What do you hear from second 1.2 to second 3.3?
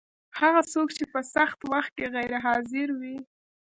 سخت وخت کي غیر حاضر وي